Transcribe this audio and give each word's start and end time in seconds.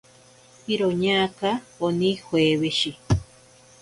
Iroñaaka 0.73 1.51
oni 1.85 2.09
joeweshi. 2.23 2.91